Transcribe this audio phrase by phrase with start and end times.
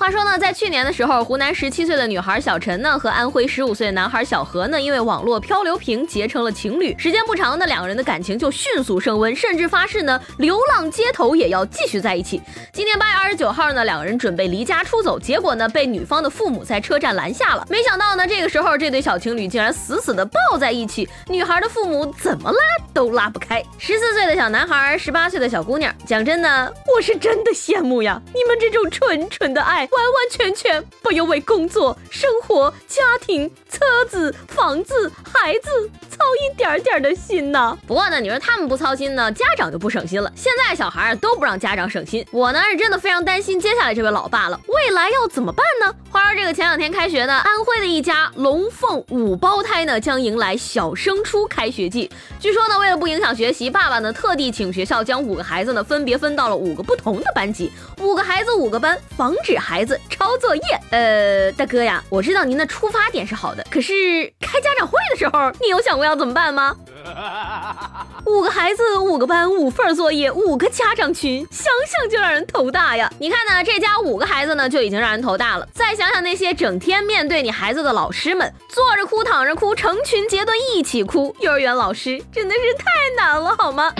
[0.00, 6.96] 话说呢，在去年的时候，湖南十七岁的女孩小陈呢和安徽十五岁的男孩小何呢，因为网络漂流瓶结成了情侣。
[6.98, 12.40] 时间不长呢，两个人的感情就迅速升温，甚至发誓呢，流浪街头也要继续在一起。
[12.72, 17.66] 今年八月二十九号呢，两个人准备离家出走，结果呢，被女方的父母在车站拦下了。
[17.68, 22.58] 没想到呢，这个时候这对小情侣竟然死死的抱在一起，女孩的父母怎么拉
[22.94, 23.62] 都拉不开。
[23.76, 29.86] 十四岁的小男孩，十八岁的小姑娘，讲真的，我是真的羡慕呀，你们这种纯纯的爱。
[29.90, 35.90] 完完全全不用为工作、生活、家庭、车子、房子、孩子
[36.20, 37.76] 操一点点的心呐。
[37.86, 40.30] 不过呢，你说他们不操心呢，家长就不省心了。
[40.36, 45.94] 现在小孩都不让家长省心，我呢是真的非常担心接下来这位老爸了，未来要怎么办呢？
[46.10, 52.10] 话说这个前两天开学呢，安徽的一家龙凤五胞胎呢将迎来小升初开学季。
[52.38, 59.98] 据说呢，为了不影响学习，爸爸呢特地请学校将五个孩子呢分别分到了五个不同的班级，五个孩子五个班，防止孩子。
[60.10, 66.74] 抄作业，呃，大哥呀，我知道您的出发点是好的，可是开家长会的时候，你有想过要要怎么办吗？
[68.26, 73.08] 五个孩子，五个班，五份作业，五个家长群，想想就让人头大呀！
[73.20, 82.84] 你看呢，这家五个孩子呢就已经让人头大了，再想想那些整天面对你孩子的老师们，坐着哭，躺着哭，成群结队一起哭，幼儿园老师真的是太
[83.16, 83.92] 难了，好吗？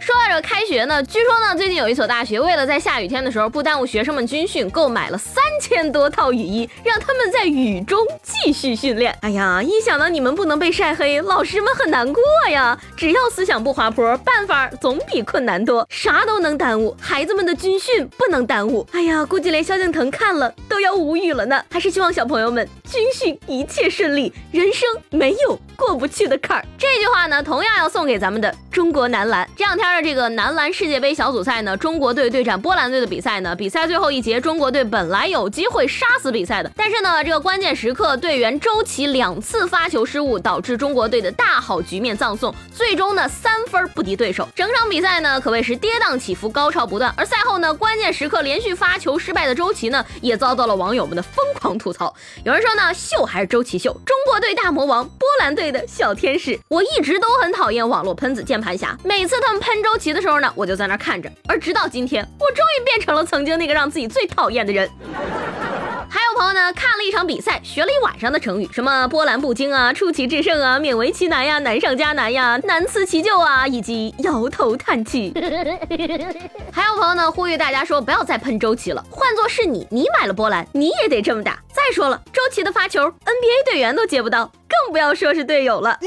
[0.00, 9.14] 说到这个开学呢，据说呢，最近有一所大学为了在下雨天的时候不耽误学生们军训，购买了三千多套雨衣，让他们在雨中继续训练。
[9.20, 12.78] 哎呀，一想到你们不能被晒黑，老师们很难过呀。
[12.96, 15.86] 只要思想不滑坡，办法总比困难多。
[15.90, 18.86] 啥都能耽误，孩子们的军训不能耽误。
[18.92, 21.62] 哎呀，估计连萧敬腾看了都要无语了呢。
[21.70, 26.64] 还是希望小朋友们军训一切顺利，人生没有过不去的坎儿。
[26.78, 29.46] 这句话呢，同样要送给咱们的中国男篮。
[29.54, 29.90] 这两天。
[30.02, 44.48] 这个男篮世界杯小组赛呢，中国队对战波兰队的比赛呢，比赛最后一节，中国队本来有机会杀死比赛的，但是呢，这个关键时刻队员周琦两次发球失误，导致中国队的大好局面葬送，最终呢三分不敌对手。
[44.54, 47.12] 整场比赛呢可谓是跌宕起伏，高潮不断。
[47.16, 52.14] 而赛后呢，关键时刻连续发球失败的周琦呢，也遭到了网友们的疯狂吐槽。
[52.44, 56.58] 有人说呢，秀还是周琦秀，中国队大魔王，波兰队的小天使。
[56.68, 59.90] 我一直都很讨厌网络喷子键盘侠，每次他们喷周。
[60.00, 64.88] 琦的时候呢，我就在那看着，而直到今天，我终于变成了曾经那个让自己最讨厌的人。
[66.08, 75.34] 还有朋友呢，看了一场比赛，学了一晚上的成语，什么波澜不惊啊，出奇制胜啊，勉为其难呀，难上加难呀，难辞其咎啊，以及摇头叹气。
[76.72, 81.58] 还有朋友呢，呼吁大家说，不要再喷周琦了，换做是你，你买了波兰，你也得这么打。
[81.68, 85.98] 再说了，周琦的发球，NBA 队员都接不到，更不要说是队友了。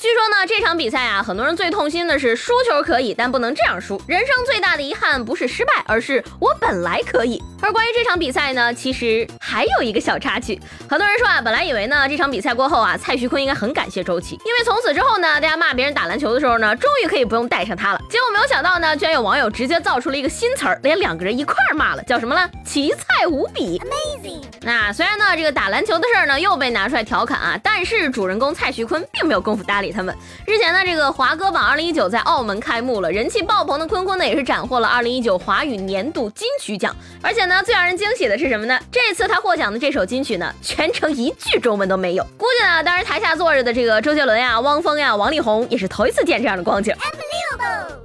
[0.00, 4.00] 据说呢，这场比赛啊，很多人最痛心的是输球可以，但不能这样输。
[4.06, 7.42] 人生最大的遗憾不是失败，而是我本来可以。
[7.60, 10.58] 而关于这场比赛呢，其实还有一个小插曲。
[10.88, 18.00] 很多人说啊，本来以为呢，这场比赛过后啊，蔡徐坤应该很感谢周琦，因为从此之后呢，大家骂别人打篮球的时候呢，终于可以不用带上他了。
[18.08, 22.48] 结果没有想到呢，居然有网友直接造出了一个新词儿，连两个人一块儿骂了，叫什么呢？
[22.64, 23.78] 奇菜无比。
[23.80, 24.42] Amazing。
[24.62, 29.90] 那虽然呢，这个打篮球的事儿呢又被拿出来调侃啊，但是主人公蔡徐坤并没有功夫搭理。
[29.90, 30.14] 他们
[30.46, 36.94] 日前呢，这个华歌榜二零一九在澳门开幕了，人气爆棚的坤坤呢，也是斩获了二零一九华语年度金曲奖。
[37.22, 38.78] 而且呢，最让人惊喜的是什么呢？
[38.92, 42.22] 这次他获奖的这首金曲呢，全程一句中文都没有。
[42.36, 46.94] 估计呢，当时台下坐着的这个周杰伦呀、汪峰呀、王力宏也是头一次见这样的光景。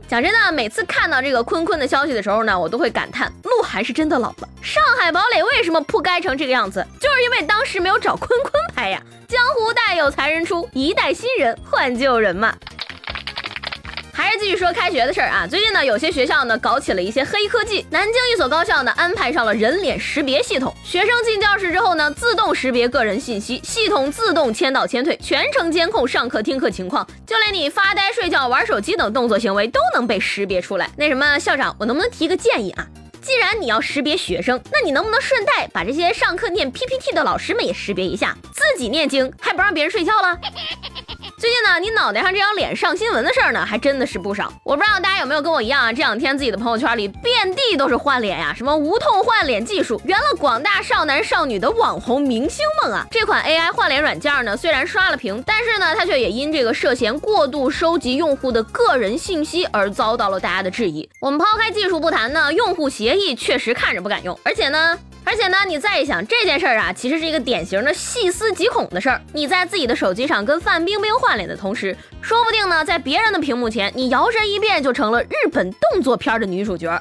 [0.07, 4.47] 讲真的，每次看到这个坤坤的消息的时候呢，我都会感叹，鹿晗是真的老了。
[4.61, 6.85] 上海堡垒为什么铺盖成这个样子？
[6.99, 9.01] 就是因为当时没有找坤坤拍呀。
[9.27, 12.53] 江湖代有才人出，一代新人换旧人嘛。
[14.15, 15.47] 还是继续说开学的事儿啊。
[15.47, 17.83] 最近呢，有些学校呢搞起了一些黑科技。
[17.89, 30.87] 南京一所高校呢安排上了人脸识别系统，学生进教室之后呢，自动识别个人信息，系统自动签到签退，全程监控上课听课情况，就连你发呆、睡觉、玩手机等动作行为都能被识别出来。
[30.95, 32.85] 那什么，校长，我能不能提个建议啊？
[33.19, 38.37] 既然你要识别学生，那你能不能顺带把这些上课念 PPT 的老师们也识别一下？
[38.51, 40.37] 自己念经还不让别人睡觉了？
[41.43, 44.49] 最近呢，你脑袋上这张脸上新闻的事儿呢，还真的是不少。
[44.63, 53.05] 我不知道大家有没有跟我一样啊，这两天自己的朋友圈里遍地都是换脸呀，什么无痛换脸技术圆了广大少男少女的网红明星梦啊！
[53.11, 61.09] 这款 AI 换脸软件呢，虽然刷了屏，但是呢，它却也因这个涉嫌过度收集用户的个人信息而遭到了大家的质疑。
[61.19, 64.97] 我们抛开技术不谈呢，用户协议确实看着不敢用，而且呢。
[65.25, 69.21] 而且呢，你再一想这件事儿啊，其实是一个典型的细思极恐的事儿。
[69.33, 76.99] 你在自己的手机上跟范冰冰换脸的同时，说不定呢，在别人的屏幕前，你摇身一变就成了日本动作片的女主角。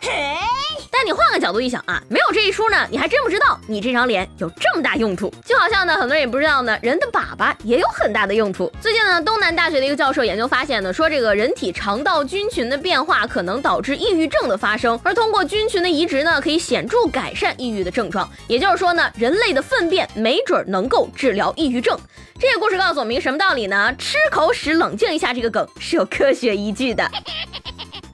[1.05, 5.33] 你换个角度一想啊，没有这一出呢，你还真不知道你这张脸有这么大用途。
[5.45, 8.71] 就好像呢，很多人也不知道呢，人的粑粑也有很大的用途。
[8.81, 18.29] 最近呢，东南大学的一个教授研究发现呢，说这个人体肠道菌群的变化可能导致抑郁症的发生，而通过菌群的移植呢，可以显著改善抑郁的症状。
[18.47, 21.99] 也就是说呢，人类的粪便没准能够治疗抑郁症。
[22.39, 23.95] 这个故事告诉我们一个什么道理呢？
[23.99, 27.09] 吃口屎冷静一下，这个梗是有科学依据的。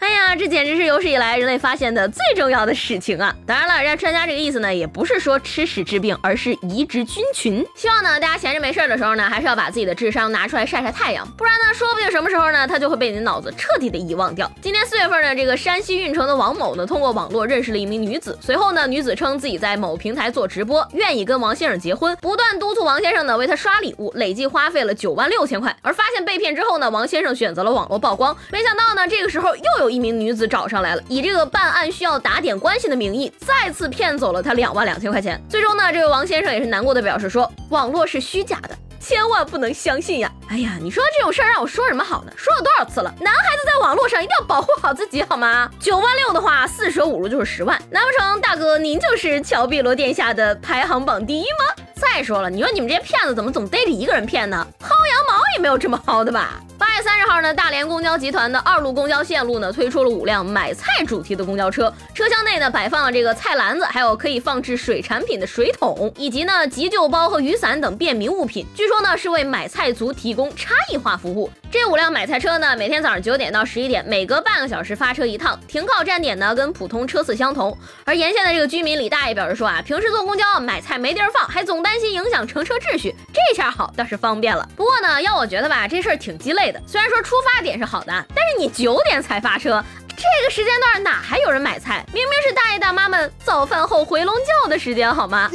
[0.01, 3.35] 哎呀，这简直是有史以来人类发现的最重要的事情啊！
[3.45, 7.67] 当然了，人家专家这个意思呢，也不是说吃屎治病，而是移植菌群。
[7.75, 14.49] 希望呢，大家闲着没事儿的时候呢，还是要把自己的智商拿出来晒晒太阳，不然呢，说不定什么时候呢，他就会被你的脑子彻底的遗忘掉。
[14.63, 25.77] 今年四月份呢，这个山西运城的王某呢，通过网络认识了一名女子，随后呢，女子称自己在某平台做直播，愿意跟王先生结婚，不断督促王先生呢为她刷礼物，累计花费了九万六千块。
[25.83, 30.69] 而发现被骗之后呢，王先生选择了网络曝光，没想到呢，这个时候又有一名女子找。
[30.69, 35.41] 上来了，以这个办案需要打点关系的名义，再次骗走了他两万两千块钱。
[35.49, 40.31] 最终呢，这位王先生也是难过的表示说，网络是虚假的，千万不能相信呀！
[40.49, 42.33] 哎呀，你说这种事儿让我说什么好呢？
[42.37, 45.71] 说了多少次了，男孩子在网络上一定要保护好自己，好吗？
[45.81, 51.85] 九万六的话，四舍五入就是十万，难不成大哥您就是乔碧罗殿下的排行榜第一吗？
[51.95, 54.67] 再说了，你说你们这些骗子怎么总逮着一个人骗呢？
[54.81, 56.61] 薅羊毛也没有这么薅的吧？
[56.79, 68.65] 八月三十号呢，大连公交集团的二路公交线路呢推出了五辆买菜主题的公交车，车厢内呢摆放了这个菜篮子，还有可以放置水产品的水桶，以及呢急救包和雨伞等便民物品。
[68.77, 71.51] 据说呢是为买菜族提供差异化服务。
[71.71, 77.77] 这五辆买菜车呢，每天早上九点到十一点，每隔半个小时发车一趟，停靠站点呢跟普通车次相同。
[78.05, 84.67] 而沿线的这个居民李大爷表示说啊，平时坐公交买菜没地儿放，还总担心影响乘车秩序，这下好倒是方便了。
[84.77, 86.81] 不过呢，要我觉得吧，这事儿挺鸡肋的。
[86.87, 92.05] 虽然说出发点是好的，但是你九点才发车，这个时间段哪还有人买菜？
[92.13, 95.51] 明明是大爷大妈们早饭后回笼觉的时间，好吗？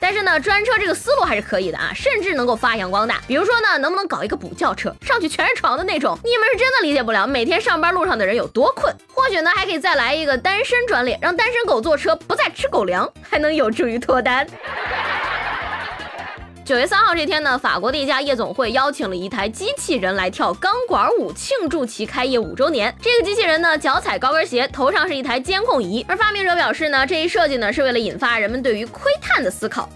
[0.00, 3.22] 但是呢，专车这个思路还是可以的啊，甚至能够发扬光大。
[3.26, 6.18] 比如说呢，能不能搞一个补觉车，上去全是床的那种？
[6.22, 8.94] 你们是真的理解不了每天上班路上的人有多困。
[9.14, 14.46] 或许呢，还可以再来一个单身专列，让单身狗坐车不再吃狗粮，还能有助于脱单。
[16.64, 22.94] 九月三号这天呢，法国的一家夜总会邀请了一台机器人来跳钢管舞，庆祝其开业五周年。
[23.02, 26.02] 这个机器人呢，脚踩高跟鞋，头上是一台监控仪。
[26.08, 29.86] 而发明者表示呢，这一设计呢，是为了引发人们对于窥探的思考。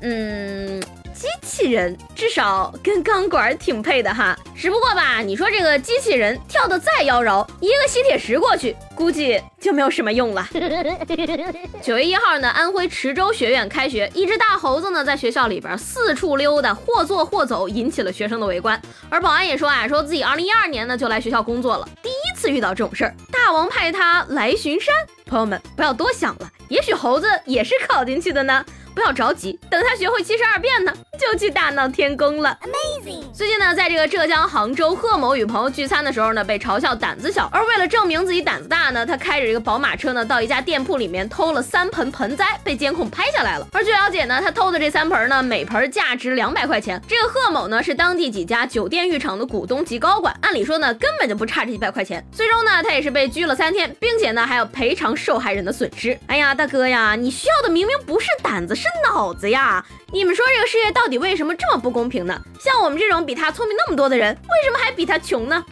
[0.00, 0.82] 嗯。
[1.14, 10.44] 机器人至少跟钢管挺配的哈，只不过吧，你说这个机器人跳得再妖娆，一个吸铁石过去，估计就没有什么用了。
[11.80, 18.80] 九月一号呢，安徽池州学院开学，一只大猴子呢在学校里边四处溜达，或坐或走，引起了学生的围观。
[19.08, 23.14] 而保安也说啊，说自己二零一二年呢就来学校工作了，第一次遇到这种事儿。
[23.30, 24.92] 大王派他来巡山，
[25.26, 28.64] 朋友们不要多想了，也许猴子也是考进去的呢。
[28.98, 32.58] 不要着急，等他学会七十二变呢，就去大闹天宫了。
[32.62, 33.32] Amazing！
[33.32, 37.48] 最近呢，在这个浙江杭州，贺某与朋友聚餐的时候呢，被嘲笑胆子小。
[37.52, 43.68] 而为了证明自己胆子大呢，他开着这个宝马车呢，到一家店铺里面偷了三盆盆栽，被监控拍下来了。
[43.70, 47.00] 而据了解呢，他偷的这三盆呢，每盆价值两百块钱。
[47.06, 52.20] 这个贺某呢，是当地几家酒店浴场的股东及高管，按理说呢，根本就不差这几百块钱。
[52.32, 56.18] 最终呢，他也是被拘了三天，并且呢，还要赔偿受害人的损失。
[56.26, 58.87] 哎呀，大哥呀，你需要的明明不是胆子，是。
[59.04, 59.84] 脑子呀！
[60.12, 62.40] 你们说这个世界到底为什么这么不公平呢？
[62.60, 65.64] 像我们这种比他聪明那么多的人，为什么还比他穷呢？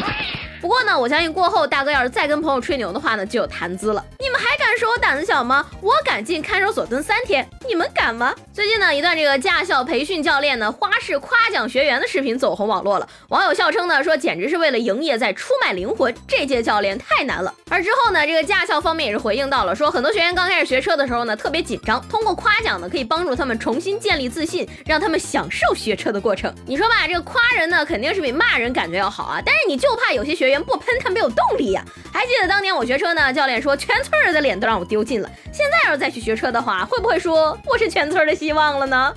[0.61, 4.05] 不过呢，我相信过后大哥要是再跟朋友吹牛的话呢，就有谈资了。
[4.19, 5.65] 你们还敢说我胆子小吗？
[5.81, 8.35] 我敢进看守所蹲三天，你们敢吗？
[8.53, 13.09] 最近呢，一段这个驾校培训教练呢花式夸奖学员的视频走红网络了。
[13.29, 17.55] 网友笑称呢说，简直是为了营业在出卖灵魂，这届教练太难了。
[17.71, 26.53] 而之后呢，这个驾校方面也是回应到了，说很多学员刚开始学车的时候呢特别紧张，通过夸奖呢可以帮助他们重新建立自信，让他们享受学车的过程。
[26.67, 30.87] 你说吧，这个夸人呢肯定是比骂人感觉要好啊，但是你就怕有些学员不喷。
[30.99, 31.85] 他没有动力呀！
[32.13, 35.31] 还记得当年我学车呢，教练说全村人的脸都让我丢尽了。
[35.53, 39.15] 现在要是再去学车的话，会不会说我是全村的希望了呢？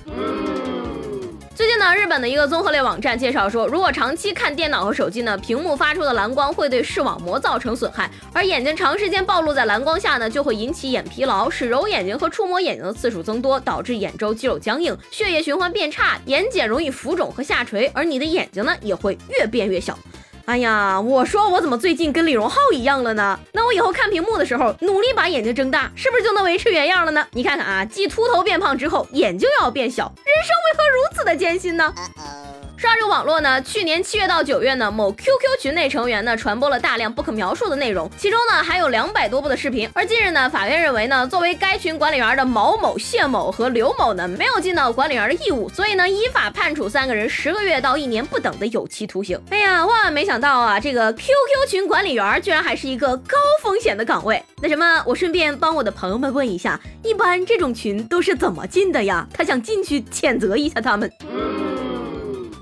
[1.54, 19.98] 最近呢，日本的一个综合类网站介绍说，如果长期看电脑和手机呢，屏幕发出的蓝光会对视网膜造成损害，而眼睛长时间暴露在蓝光下呢，就会引起眼疲劳，使揉眼睛和触摸眼睛的次数增多，导致眼周肌肉僵硬，血液循环变差，眼睑容易浮肿和下垂，而你的眼睛呢，也会越变越小。
[20.50, 23.38] 哎呀，我说我怎么最近跟李荣浩一样了呢？
[23.52, 27.24] 那我以后看屏幕的时候，努力把眼睛睁大，是不是就能维持原样了呢？
[27.30, 31.94] 你看看啊，继秃头变胖之后，眼睛又要变小，人生为何如此的艰辛呢？
[32.82, 39.88] 这个网络呢，去年七月到九月呢，某 QQ 群内成员呢传播了大量不可描述的内容，其中呢还有两百多部的视频。
[39.94, 49.40] 而近日呢，法院认为呢，作为该群管理员的毛某、谢某和刘某呢，没有尽到管理员的义务，所以呢，依法判处三个人十个月到一年不等的有期徒刑。
[49.48, 54.42] 哎呀，万万没想到啊，这个 QQ 群管理员居然还是一个高风险的岗位。
[54.60, 59.26] 那什么，我顺便帮我的朋友们问一下，一般这种群都是怎么进的呀？
[59.32, 61.10] 他想进去谴责一下他们。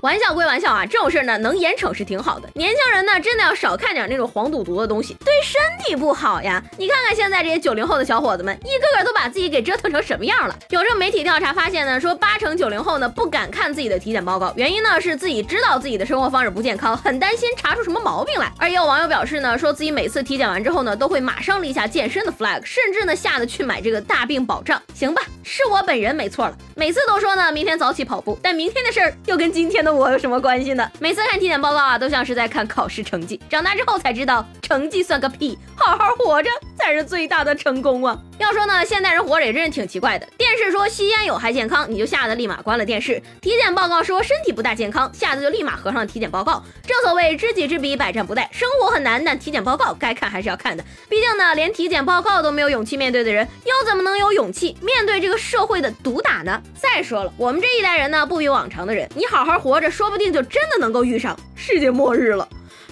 [0.01, 2.49] 玩笑归玩笑啊，这种事儿呢，能严惩是挺好的。
[2.55, 6.63] 年轻人呢，真的要少看点那种黄赌毒的东西，对身体不好呀。
[6.77, 10.55] 你看看现在这些九零后的小伙子们，一个个都把自己给折腾成什么样了？
[10.69, 18.49] 有这媒体调查发现呢，说八成九零后呢不敢看自己的体检报告，原因呢是自己知道自己的生活方式不健康，很担心查出什么毛病来。
[18.57, 24.81] 而也有网友表示呢，说自己每次体检完之后呢，都会马上立下健身的 flag，甚至呢吓得去买这个大病保障。
[24.93, 30.89] 行吧，是我本人没错了，每次都说呢明天早起跑步，但明天的事儿又跟今天的我有什么关系呢？
[30.97, 33.37] 每次看体检报告啊，都像是在看考试成绩。
[33.49, 38.15] 长大之后才知道，成绩算个屁，好好活着才是最大的成功啊！
[38.37, 40.27] 要说呢，现代人活着也真是挺奇怪的。
[40.37, 46.63] 电视说吸烟有害健康，你就吓得立马关了电视；体检报告说身体不大健康，吓得就立马合上体检报告。
[46.85, 48.47] 正所谓知己知彼，百战不殆。
[48.51, 50.83] 生活很难，但体检报告该看还是要看的。
[51.09, 56.61] 毕竟呢，连体检报告都没有勇气面对的人，又怎么能有勇气面对这个社会的毒打呢？
[56.75, 60.43] 再说了，我们这一代人呢，不比往常的人，你好好活着，说不定就。
[60.43, 62.47] 真的能够遇上世界末日了。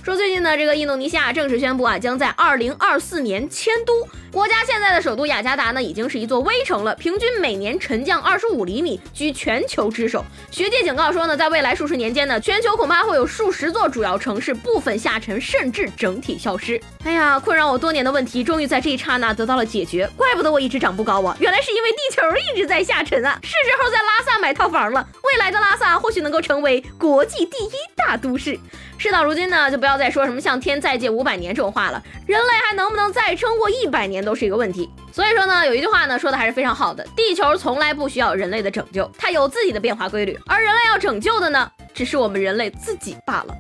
[0.08, 4.08] 说最近呢，这个印度尼西亚正式宣布啊，将在二零二四年迁都。
[4.32, 10.24] 国家现在的首都雅加达呢，已经是一座危城了，平均每年沉降二十五厘米，居全球之首。
[10.50, 16.80] 学界警告说呢，在未来数十年间呢，全球恐怕会有数十座主要城市部分下沉，甚至整体消失。
[17.08, 20.06] 哎呀，困扰我多年的问题，终于在这一刹那得到了解决。
[20.18, 22.22] 怪不得我一直长不高啊，原来是因为地球
[22.54, 23.40] 一直在下沉啊！
[23.44, 25.08] 是时候在拉萨买套房了。
[25.24, 28.60] 未来的拉萨或许能够成为国际第一大都市。
[28.98, 32.04] 事到如今呢，就不要再说什么向天再借五百年这种话了。
[32.26, 34.90] 人类还能不能再撑过一百年都是一个问题。
[35.14, 43.56] 所以说呢，有一句话呢说的还是非常好的：地球从来不需要人类的拯救，它有自己的变化规律，而人类要拯救的呢，只是我们人类自己罢了。